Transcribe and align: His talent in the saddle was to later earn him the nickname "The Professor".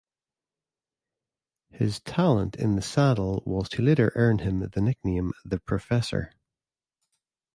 His 1.69 1.99
talent 1.99 2.55
in 2.55 2.75
the 2.75 2.81
saddle 2.81 3.43
was 3.45 3.69
to 3.69 3.83
later 3.83 4.11
earn 4.15 4.39
him 4.39 4.61
the 4.67 4.81
nickname 4.81 5.31
"The 5.45 5.59
Professor". 5.59 6.31